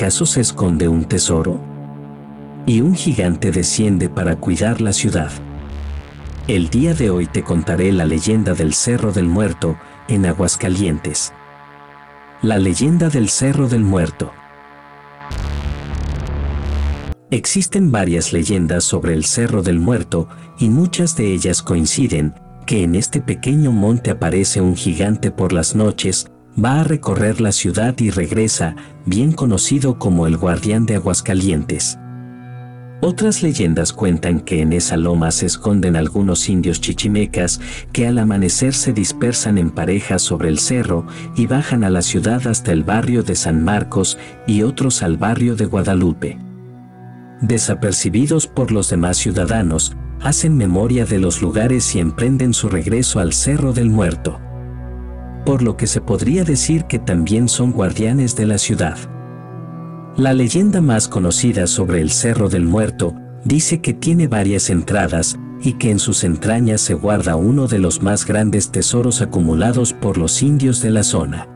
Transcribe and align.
¿Acaso 0.00 0.24
se 0.24 0.40
esconde 0.40 0.88
un 0.88 1.04
tesoro? 1.04 1.60
Y 2.64 2.80
un 2.80 2.94
gigante 2.94 3.50
desciende 3.50 4.08
para 4.08 4.36
cuidar 4.36 4.80
la 4.80 4.94
ciudad. 4.94 5.30
El 6.48 6.70
día 6.70 6.94
de 6.94 7.10
hoy 7.10 7.26
te 7.26 7.42
contaré 7.42 7.92
la 7.92 8.06
leyenda 8.06 8.54
del 8.54 8.72
Cerro 8.72 9.12
del 9.12 9.26
Muerto 9.26 9.76
en 10.08 10.24
Aguascalientes. 10.24 11.34
La 12.40 12.56
leyenda 12.56 13.10
del 13.10 13.28
Cerro 13.28 13.68
del 13.68 13.82
Muerto. 13.82 14.32
Existen 17.30 17.92
varias 17.92 18.32
leyendas 18.32 18.84
sobre 18.84 19.12
el 19.12 19.26
Cerro 19.26 19.62
del 19.62 19.80
Muerto 19.80 20.30
y 20.58 20.70
muchas 20.70 21.14
de 21.14 21.30
ellas 21.30 21.62
coinciden 21.62 22.32
que 22.64 22.84
en 22.84 22.94
este 22.94 23.20
pequeño 23.20 23.70
monte 23.70 24.10
aparece 24.10 24.62
un 24.62 24.76
gigante 24.76 25.30
por 25.30 25.52
las 25.52 25.74
noches, 25.74 26.30
va 26.62 26.80
a 26.80 26.84
recorrer 26.84 27.40
la 27.40 27.52
ciudad 27.52 27.98
y 27.98 28.10
regresa, 28.10 28.76
bien 29.06 29.32
conocido 29.32 29.98
como 29.98 30.26
el 30.26 30.36
guardián 30.36 30.86
de 30.86 30.96
Aguascalientes. 30.96 31.98
Otras 33.02 33.42
leyendas 33.42 33.92
cuentan 33.94 34.40
que 34.40 34.60
en 34.60 34.74
esa 34.74 34.98
loma 34.98 35.30
se 35.30 35.46
esconden 35.46 35.96
algunos 35.96 36.48
indios 36.48 36.80
chichimecas 36.80 37.60
que 37.92 38.06
al 38.06 38.18
amanecer 38.18 38.74
se 38.74 38.92
dispersan 38.92 39.56
en 39.56 39.70
parejas 39.70 40.20
sobre 40.20 40.50
el 40.50 40.58
cerro 40.58 41.06
y 41.34 41.46
bajan 41.46 41.82
a 41.82 41.90
la 41.90 42.02
ciudad 42.02 42.46
hasta 42.46 42.72
el 42.72 42.84
barrio 42.84 43.22
de 43.22 43.36
San 43.36 43.64
Marcos 43.64 44.18
y 44.46 44.62
otros 44.62 45.02
al 45.02 45.16
barrio 45.16 45.56
de 45.56 45.64
Guadalupe 45.64 46.38
desapercibidos 47.40 48.46
por 48.46 48.70
los 48.70 48.90
demás 48.90 49.16
ciudadanos, 49.16 49.96
hacen 50.20 50.56
memoria 50.56 51.06
de 51.06 51.18
los 51.18 51.40
lugares 51.42 51.94
y 51.94 52.00
emprenden 52.00 52.52
su 52.52 52.68
regreso 52.68 53.20
al 53.20 53.32
Cerro 53.32 53.72
del 53.72 53.90
Muerto. 53.90 54.40
Por 55.44 55.62
lo 55.62 55.76
que 55.76 55.86
se 55.86 56.00
podría 56.00 56.44
decir 56.44 56.84
que 56.84 56.98
también 56.98 57.48
son 57.48 57.72
guardianes 57.72 58.36
de 58.36 58.46
la 58.46 58.58
ciudad. 58.58 58.96
La 60.16 60.32
leyenda 60.32 60.80
más 60.80 61.08
conocida 61.08 61.66
sobre 61.66 62.00
el 62.00 62.10
Cerro 62.10 62.48
del 62.48 62.64
Muerto 62.64 63.14
dice 63.44 63.80
que 63.80 63.94
tiene 63.94 64.28
varias 64.28 64.70
entradas 64.70 65.38
y 65.62 65.74
que 65.74 65.90
en 65.90 65.98
sus 65.98 66.24
entrañas 66.24 66.80
se 66.80 66.94
guarda 66.94 67.36
uno 67.36 67.66
de 67.66 67.78
los 67.78 68.02
más 68.02 68.26
grandes 68.26 68.70
tesoros 68.70 69.22
acumulados 69.22 69.92
por 69.92 70.18
los 70.18 70.42
indios 70.42 70.82
de 70.82 70.90
la 70.90 71.02
zona. 71.02 71.48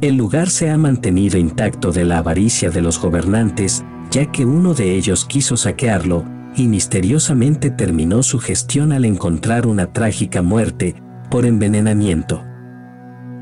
El 0.00 0.16
lugar 0.16 0.50
se 0.50 0.70
ha 0.70 0.76
mantenido 0.76 1.38
intacto 1.38 1.92
de 1.92 2.04
la 2.04 2.18
avaricia 2.18 2.70
de 2.70 2.82
los 2.82 3.00
gobernantes 3.00 3.84
ya 4.10 4.30
que 4.30 4.44
uno 4.44 4.74
de 4.74 4.94
ellos 4.94 5.24
quiso 5.24 5.56
saquearlo 5.56 6.24
y 6.56 6.68
misteriosamente 6.68 7.70
terminó 7.70 8.22
su 8.22 8.38
gestión 8.38 8.92
al 8.92 9.04
encontrar 9.04 9.66
una 9.66 9.92
trágica 9.92 10.42
muerte 10.42 10.94
por 11.30 11.44
envenenamiento. 11.44 12.45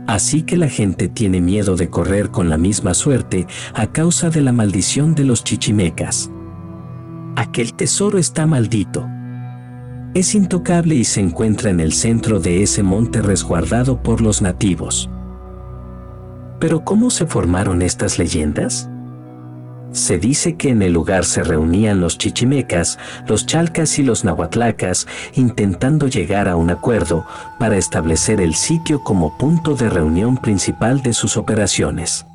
Así 0.06 0.42
que 0.42 0.56
la 0.56 0.68
gente 0.68 1.08
tiene 1.08 1.40
miedo 1.40 1.76
de 1.76 1.88
correr 1.88 2.30
con 2.30 2.50
la 2.50 2.58
misma 2.58 2.92
suerte 2.94 3.46
a 3.74 3.86
causa 3.86 4.28
de 4.28 4.42
la 4.42 4.52
maldición 4.52 5.14
de 5.14 5.24
los 5.24 5.44
chichimecas. 5.44 6.30
Aquel 7.36 7.74
tesoro 7.74 8.18
está 8.18 8.46
maldito. 8.46 9.06
Es 10.14 10.34
intocable 10.34 10.94
y 10.94 11.04
se 11.04 11.20
encuentra 11.20 11.70
en 11.70 11.80
el 11.80 11.92
centro 11.92 12.38
de 12.38 12.62
ese 12.62 12.82
monte 12.82 13.22
resguardado 13.22 14.02
por 14.02 14.20
los 14.20 14.42
nativos. 14.42 15.10
Pero 16.60 16.84
¿cómo 16.84 17.10
se 17.10 17.26
formaron 17.26 17.82
estas 17.82 18.18
leyendas? 18.18 18.88
Se 19.94 20.18
dice 20.18 20.56
que 20.56 20.70
en 20.70 20.82
el 20.82 20.92
lugar 20.92 21.24
se 21.24 21.44
reunían 21.44 22.00
los 22.00 22.18
chichimecas, 22.18 22.98
los 23.28 23.46
chalcas 23.46 23.96
y 24.00 24.02
los 24.02 24.24
nahuatlacas, 24.24 25.06
intentando 25.34 26.08
llegar 26.08 26.48
a 26.48 26.56
un 26.56 26.70
acuerdo 26.70 27.24
para 27.60 27.76
establecer 27.76 28.40
el 28.40 28.56
sitio 28.56 29.04
como 29.04 29.38
punto 29.38 29.76
de 29.76 29.88
reunión 29.88 30.36
principal 30.36 31.00
de 31.00 31.12
sus 31.12 31.36
operaciones. 31.36 32.26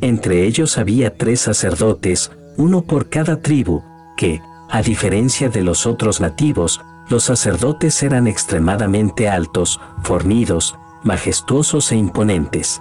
Entre 0.00 0.46
ellos 0.46 0.78
había 0.78 1.14
tres 1.18 1.42
sacerdotes, 1.42 2.32
uno 2.56 2.80
por 2.80 3.10
cada 3.10 3.42
tribu, 3.42 3.82
que, 4.16 4.40
a 4.70 4.80
diferencia 4.80 5.50
de 5.50 5.62
los 5.62 5.86
otros 5.86 6.22
nativos, 6.22 6.80
los 7.10 7.24
sacerdotes 7.24 8.02
eran 8.02 8.26
extremadamente 8.26 9.28
altos, 9.28 9.82
fornidos, 10.02 10.76
majestuosos 11.02 11.92
e 11.92 11.96
imponentes. 11.96 12.80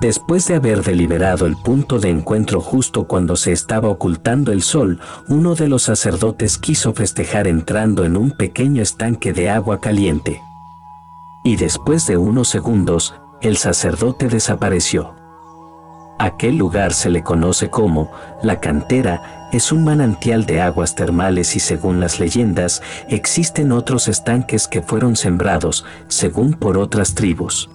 Después 0.00 0.46
de 0.46 0.56
haber 0.56 0.82
deliberado 0.82 1.46
el 1.46 1.56
punto 1.56 1.98
de 1.98 2.10
encuentro 2.10 2.60
justo 2.60 3.06
cuando 3.06 3.34
se 3.34 3.52
estaba 3.52 3.88
ocultando 3.88 4.52
el 4.52 4.62
sol, 4.62 5.00
uno 5.28 5.54
de 5.54 5.68
los 5.68 5.84
sacerdotes 5.84 6.58
quiso 6.58 6.92
festejar 6.92 7.46
entrando 7.46 8.04
en 8.04 8.18
un 8.18 8.30
pequeño 8.30 8.82
estanque 8.82 9.32
de 9.32 9.48
agua 9.48 9.80
caliente. 9.80 10.42
Y 11.44 11.56
después 11.56 12.06
de 12.06 12.18
unos 12.18 12.48
segundos, 12.48 13.14
el 13.40 13.56
sacerdote 13.56 14.28
desapareció. 14.28 15.14
Aquel 16.18 16.58
lugar 16.58 16.92
se 16.92 17.08
le 17.08 17.22
conoce 17.22 17.70
como 17.70 18.10
la 18.42 18.60
cantera, 18.60 19.48
es 19.52 19.72
un 19.72 19.84
manantial 19.84 20.44
de 20.44 20.60
aguas 20.60 20.94
termales 20.94 21.56
y 21.56 21.60
según 21.60 22.00
las 22.00 22.20
leyendas, 22.20 22.82
existen 23.08 23.72
otros 23.72 24.08
estanques 24.08 24.68
que 24.68 24.82
fueron 24.82 25.16
sembrados, 25.16 25.86
según 26.08 26.52
por 26.52 26.76
otras 26.76 27.14
tribus 27.14 27.70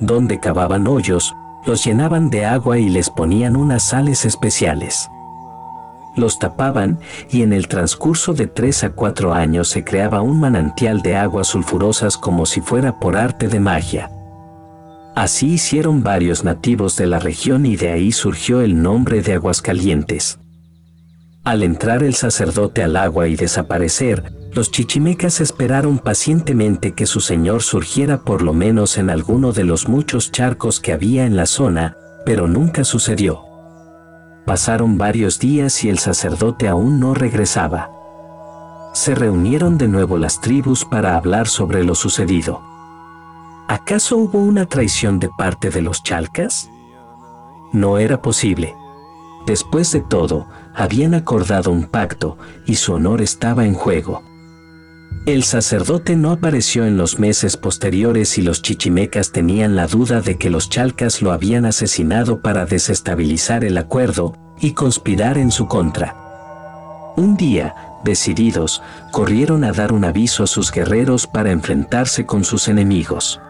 donde 0.00 0.40
cavaban 0.40 0.86
hoyos, 0.86 1.34
los 1.66 1.84
llenaban 1.84 2.30
de 2.30 2.44
agua 2.44 2.78
y 2.78 2.88
les 2.88 3.10
ponían 3.10 3.56
unas 3.56 3.82
sales 3.82 4.24
especiales. 4.24 5.08
Los 6.16 6.38
tapaban 6.38 6.98
y 7.30 7.42
en 7.42 7.52
el 7.52 7.66
transcurso 7.66 8.34
de 8.34 8.46
tres 8.46 8.84
a 8.84 8.90
cuatro 8.90 9.34
años 9.34 9.68
se 9.68 9.82
creaba 9.82 10.20
un 10.20 10.38
manantial 10.38 11.02
de 11.02 11.16
aguas 11.16 11.48
sulfurosas 11.48 12.16
como 12.16 12.46
si 12.46 12.60
fuera 12.60 13.00
por 13.00 13.16
arte 13.16 13.48
de 13.48 13.58
magia. 13.58 14.10
Así 15.16 15.54
hicieron 15.54 16.02
varios 16.02 16.44
nativos 16.44 16.96
de 16.96 17.06
la 17.06 17.18
región 17.18 17.66
y 17.66 17.76
de 17.76 17.90
ahí 17.90 18.12
surgió 18.12 18.60
el 18.60 18.82
nombre 18.82 19.22
de 19.22 19.34
Aguascalientes. 19.34 20.38
Al 21.44 21.62
entrar 21.62 22.02
el 22.02 22.14
sacerdote 22.14 22.82
al 22.82 22.96
agua 22.96 23.28
y 23.28 23.36
desaparecer, 23.36 24.32
los 24.54 24.70
chichimecas 24.70 25.40
esperaron 25.40 25.98
pacientemente 25.98 26.92
que 26.92 27.06
su 27.06 27.20
señor 27.20 27.62
surgiera 27.62 28.22
por 28.22 28.40
lo 28.40 28.52
menos 28.52 28.98
en 28.98 29.10
alguno 29.10 29.52
de 29.52 29.64
los 29.64 29.88
muchos 29.88 30.30
charcos 30.30 30.78
que 30.78 30.92
había 30.92 31.26
en 31.26 31.34
la 31.34 31.46
zona, 31.46 31.96
pero 32.24 32.46
nunca 32.46 32.84
sucedió. 32.84 33.42
Pasaron 34.46 34.96
varios 34.96 35.40
días 35.40 35.82
y 35.82 35.88
el 35.88 35.98
sacerdote 35.98 36.68
aún 36.68 37.00
no 37.00 37.14
regresaba. 37.14 37.90
Se 38.92 39.16
reunieron 39.16 39.76
de 39.76 39.88
nuevo 39.88 40.18
las 40.18 40.40
tribus 40.40 40.84
para 40.84 41.16
hablar 41.16 41.48
sobre 41.48 41.82
lo 41.82 41.96
sucedido. 41.96 42.62
¿Acaso 43.66 44.16
hubo 44.16 44.38
una 44.38 44.66
traición 44.66 45.18
de 45.18 45.30
parte 45.36 45.70
de 45.70 45.82
los 45.82 46.04
chalcas? 46.04 46.70
No 47.72 47.98
era 47.98 48.22
posible. 48.22 48.76
Después 49.46 49.90
de 49.90 50.00
todo, 50.00 50.46
habían 50.74 51.14
acordado 51.14 51.72
un 51.72 51.86
pacto 51.86 52.38
y 52.66 52.76
su 52.76 52.92
honor 52.92 53.20
estaba 53.20 53.64
en 53.64 53.74
juego. 53.74 54.22
El 55.26 55.42
sacerdote 55.42 56.16
no 56.16 56.32
apareció 56.32 56.84
en 56.84 56.98
los 56.98 57.18
meses 57.18 57.56
posteriores 57.56 58.36
y 58.36 58.42
los 58.42 58.60
chichimecas 58.60 59.32
tenían 59.32 59.74
la 59.74 59.86
duda 59.86 60.20
de 60.20 60.36
que 60.36 60.50
los 60.50 60.68
chalcas 60.68 61.22
lo 61.22 61.32
habían 61.32 61.64
asesinado 61.64 62.42
para 62.42 62.66
desestabilizar 62.66 63.64
el 63.64 63.78
acuerdo 63.78 64.36
y 64.60 64.72
conspirar 64.72 65.38
en 65.38 65.50
su 65.50 65.66
contra. 65.66 67.14
Un 67.16 67.38
día, 67.38 67.74
decididos, 68.04 68.82
corrieron 69.12 69.64
a 69.64 69.72
dar 69.72 69.94
un 69.94 70.04
aviso 70.04 70.42
a 70.42 70.46
sus 70.46 70.70
guerreros 70.70 71.26
para 71.26 71.52
enfrentarse 71.52 72.26
con 72.26 72.44
sus 72.44 72.68
enemigos. 72.68 73.40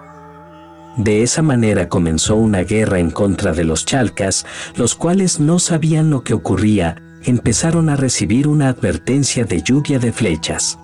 De 0.96 1.24
esa 1.24 1.42
manera 1.42 1.88
comenzó 1.88 2.36
una 2.36 2.62
guerra 2.62 3.00
en 3.00 3.10
contra 3.10 3.52
de 3.52 3.64
los 3.64 3.84
chalcas, 3.84 4.46
los 4.76 4.94
cuales 4.94 5.40
no 5.40 5.58
sabían 5.58 6.08
lo 6.08 6.22
que 6.22 6.34
ocurría, 6.34 7.02
empezaron 7.24 7.88
a 7.88 7.96
recibir 7.96 8.46
una 8.46 8.68
advertencia 8.68 9.44
de 9.44 9.60
lluvia 9.60 9.98
de 9.98 10.12
flechas 10.12 10.78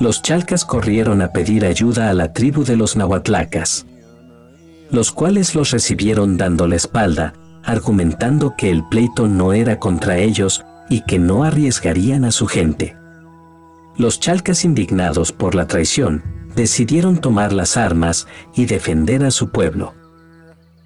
los 0.00 0.22
chalcas 0.22 0.64
corrieron 0.64 1.20
a 1.20 1.30
pedir 1.30 1.66
ayuda 1.66 2.08
a 2.08 2.14
la 2.14 2.32
tribu 2.32 2.64
de 2.64 2.74
los 2.74 2.96
nahuatlacas, 2.96 3.86
los 4.90 5.12
cuales 5.12 5.54
los 5.54 5.70
recibieron 5.72 6.38
dando 6.38 6.66
la 6.66 6.76
espalda, 6.76 7.34
argumentando 7.62 8.54
que 8.56 8.70
el 8.70 8.82
pleito 8.88 9.28
no 9.28 9.52
era 9.52 9.78
contra 9.78 10.16
ellos 10.16 10.64
y 10.88 11.02
que 11.02 11.18
no 11.18 11.44
arriesgarían 11.44 12.24
a 12.24 12.32
su 12.32 12.46
gente. 12.46 12.96
Los 13.98 14.18
chalcas 14.20 14.64
indignados 14.64 15.32
por 15.32 15.54
la 15.54 15.66
traición, 15.66 16.24
decidieron 16.56 17.18
tomar 17.18 17.52
las 17.52 17.76
armas 17.76 18.26
y 18.54 18.64
defender 18.64 19.22
a 19.22 19.30
su 19.30 19.50
pueblo. 19.50 19.94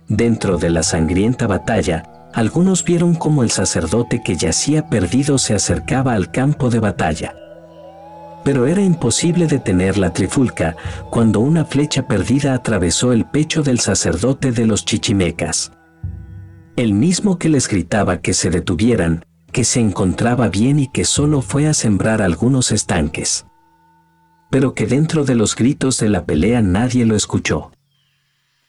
Dentro 0.08 0.58
de 0.58 0.70
la 0.70 0.82
sangrienta 0.82 1.46
batalla, 1.46 2.02
algunos 2.34 2.84
vieron 2.84 3.14
como 3.14 3.44
el 3.44 3.52
sacerdote 3.52 4.22
que 4.24 4.36
yacía 4.36 4.88
perdido 4.88 5.38
se 5.38 5.54
acercaba 5.54 6.14
al 6.14 6.32
campo 6.32 6.68
de 6.68 6.80
batalla 6.80 7.36
pero 8.44 8.66
era 8.66 8.82
imposible 8.82 9.46
detener 9.46 9.96
la 9.96 10.12
trifulca 10.12 10.76
cuando 11.10 11.40
una 11.40 11.64
flecha 11.64 12.06
perdida 12.06 12.54
atravesó 12.54 13.12
el 13.12 13.24
pecho 13.24 13.62
del 13.62 13.80
sacerdote 13.80 14.52
de 14.52 14.66
los 14.66 14.84
chichimecas. 14.84 15.72
El 16.76 16.92
mismo 16.92 17.38
que 17.38 17.48
les 17.48 17.68
gritaba 17.68 18.20
que 18.20 18.34
se 18.34 18.50
detuvieran, 18.50 19.24
que 19.50 19.64
se 19.64 19.80
encontraba 19.80 20.48
bien 20.48 20.78
y 20.78 20.88
que 20.88 21.04
solo 21.04 21.40
fue 21.40 21.66
a 21.66 21.74
sembrar 21.74 22.20
algunos 22.20 22.72
estanques. 22.72 23.46
Pero 24.50 24.74
que 24.74 24.86
dentro 24.86 25.24
de 25.24 25.36
los 25.36 25.56
gritos 25.56 25.98
de 25.98 26.10
la 26.10 26.26
pelea 26.26 26.60
nadie 26.60 27.06
lo 27.06 27.16
escuchó. 27.16 27.70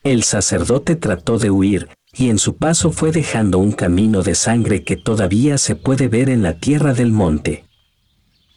El 0.03 0.23
sacerdote 0.23 0.95
trató 0.95 1.39
de 1.39 1.49
huir, 1.49 1.89
y 2.13 2.29
en 2.29 2.37
su 2.37 2.57
paso 2.57 2.91
fue 2.91 3.11
dejando 3.11 3.57
un 3.57 3.71
camino 3.71 4.21
de 4.21 4.35
sangre 4.35 4.83
que 4.83 4.95
todavía 4.95 5.57
se 5.57 5.75
puede 5.75 6.07
ver 6.07 6.29
en 6.29 6.43
la 6.43 6.59
tierra 6.59 6.93
del 6.93 7.11
monte. 7.11 7.64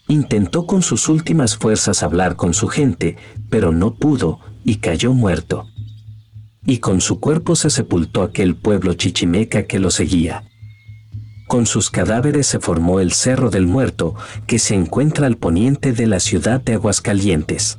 Intentó 0.08 0.66
con 0.66 0.80
sus 0.80 1.10
últimas 1.10 1.58
fuerzas 1.58 2.02
hablar 2.02 2.36
con 2.36 2.54
su 2.54 2.68
gente, 2.68 3.16
pero 3.50 3.72
no 3.72 3.94
pudo, 3.94 4.40
y 4.64 4.76
cayó 4.76 5.12
muerto. 5.12 5.66
Y 6.64 6.78
con 6.78 7.02
su 7.02 7.20
cuerpo 7.20 7.56
se 7.56 7.68
sepultó 7.68 8.22
aquel 8.22 8.56
pueblo 8.56 8.94
chichimeca 8.94 9.64
que 9.64 9.78
lo 9.78 9.90
seguía. 9.90 10.44
Con 11.46 11.66
sus 11.66 11.90
cadáveres 11.90 12.46
se 12.46 12.58
formó 12.58 13.00
el 13.00 13.12
Cerro 13.12 13.50
del 13.50 13.66
Muerto, 13.66 14.14
que 14.46 14.58
se 14.58 14.74
encuentra 14.74 15.26
al 15.26 15.36
poniente 15.36 15.92
de 15.92 16.06
la 16.06 16.20
ciudad 16.20 16.60
de 16.60 16.74
Aguascalientes. 16.74 17.78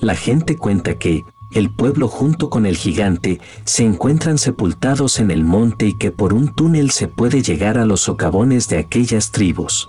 La 0.00 0.16
gente 0.16 0.56
cuenta 0.56 0.98
que, 0.98 1.22
el 1.54 1.74
pueblo 1.74 2.08
junto 2.08 2.50
con 2.50 2.66
el 2.66 2.76
gigante 2.76 3.40
se 3.64 3.84
encuentran 3.84 4.38
sepultados 4.38 5.20
en 5.20 5.30
el 5.30 5.44
monte 5.44 5.86
y 5.86 5.96
que 5.96 6.10
por 6.10 6.34
un 6.34 6.54
túnel 6.54 6.90
se 6.90 7.06
puede 7.06 7.42
llegar 7.42 7.78
a 7.78 7.86
los 7.86 8.00
socavones 8.00 8.68
de 8.68 8.78
aquellas 8.78 9.30
tribus. 9.30 9.88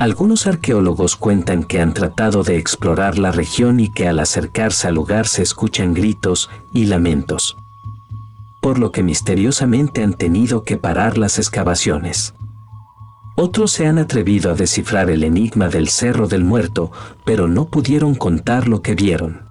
Algunos 0.00 0.48
arqueólogos 0.48 1.14
cuentan 1.14 1.62
que 1.62 1.80
han 1.80 1.94
tratado 1.94 2.42
de 2.42 2.56
explorar 2.56 3.18
la 3.18 3.30
región 3.30 3.78
y 3.78 3.92
que 3.92 4.08
al 4.08 4.18
acercarse 4.18 4.88
al 4.88 4.96
lugar 4.96 5.28
se 5.28 5.42
escuchan 5.42 5.94
gritos 5.94 6.50
y 6.74 6.86
lamentos 6.86 7.56
por 8.60 8.78
lo 8.78 8.92
que 8.92 9.02
misteriosamente 9.02 10.02
han 10.02 10.14
tenido 10.14 10.64
que 10.64 10.76
parar 10.76 11.18
las 11.18 11.38
excavaciones. 11.38 12.34
Otros 13.36 13.72
se 13.72 13.86
han 13.86 13.98
atrevido 13.98 14.50
a 14.50 14.54
descifrar 14.54 15.08
el 15.08 15.24
enigma 15.24 15.68
del 15.68 15.88
Cerro 15.88 16.28
del 16.28 16.44
Muerto, 16.44 16.92
pero 17.24 17.48
no 17.48 17.66
pudieron 17.66 18.14
contar 18.14 18.68
lo 18.68 18.82
que 18.82 18.94
vieron. 18.94 19.48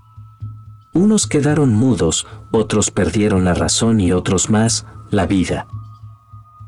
Unos 0.94 1.26
quedaron 1.26 1.74
mudos, 1.74 2.28
otros 2.52 2.92
perdieron 2.92 3.46
la 3.46 3.56
razón 3.56 4.00
y 4.00 4.12
otros 4.12 4.50
más, 4.50 4.86
la 5.10 5.26
vida. 5.26 5.68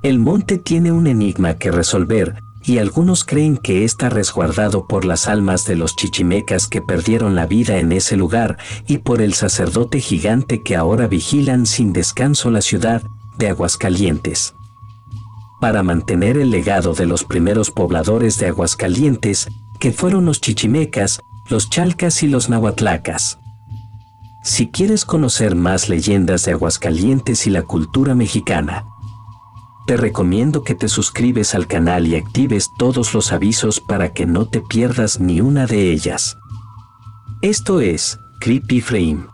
El 0.02 0.18
monte 0.18 0.58
tiene 0.58 0.92
un 0.92 1.06
enigma 1.06 1.56
que 1.56 1.70
resolver, 1.70 2.42
y 2.64 2.78
algunos 2.78 3.24
creen 3.24 3.58
que 3.58 3.84
está 3.84 4.10
resguardado 4.10 4.86
por 4.88 5.06
las 5.06 5.28
almas 5.28 5.66
de 5.66 5.76
los 5.76 5.96
chichimecas 5.96 6.68
que 6.68 6.82
perdieron 6.82 7.36
la 7.36 7.46
vida 7.46 7.78
en 7.78 7.92
ese 7.92 8.18
lugar 8.18 8.58
y 8.88 9.00
por 9.00 9.22
el 9.22 9.34
sacerdote 9.34 10.00
gigante 10.00 10.62
que 10.62 10.76
ahora 10.76 11.08
vigilan 11.08 11.66
sin 11.66 11.94
descanso 11.94 12.52
la 12.52 12.62
ciudad 12.62 13.04
de 13.38 13.50
Aguascalientes. 13.50 14.54
Para 15.60 15.84
mantener 15.84 16.38
el 16.38 16.52
legado 16.52 16.94
de 16.94 17.06
los 17.06 17.24
primeros 17.24 17.72
pobladores 17.72 18.38
de 18.38 18.48
Aguascalientes, 18.48 19.48
que 19.80 19.92
fueron 19.92 20.26
los 20.26 20.42
chichimecas, 20.42 21.22
los 21.50 21.70
chalcas 21.70 22.24
y 22.24 22.28
los 22.28 22.50
nahuatlacas. 22.50 23.40
Si 24.44 24.70
quieres 24.70 25.06
conocer 25.06 25.56
más 25.56 25.90
leyendas 25.90 26.46
de 26.46 26.54
Aguascalientes 26.54 27.46
y 27.46 27.52
la 27.52 27.62
cultura 27.62 28.16
mexicana, 28.16 28.86
te 29.92 29.98
recomiendo 29.98 30.64
que 30.64 30.74
te 30.74 30.88
suscribes 30.88 31.54
al 31.54 31.68
canal 31.68 32.08
y 32.08 32.16
actives 32.16 32.70
todos 32.78 33.14
los 33.14 33.34
avisos 33.34 33.82
para 33.82 34.14
que 34.14 34.26
no 34.26 34.48
te 34.48 34.62
pierdas 34.62 35.20
ni 35.20 35.42
una 35.42 35.66
de 35.66 35.92
ellas. 35.92 36.38
Esto 37.42 37.82
es 37.82 38.18
Creepy 38.40 38.80
Frame. 38.80 39.26